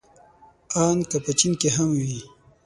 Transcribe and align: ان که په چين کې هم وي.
ان 0.85 0.97
که 1.09 1.17
په 1.25 1.31
چين 1.39 1.53
کې 1.61 1.69
هم 1.77 1.89
وي. 1.99 2.19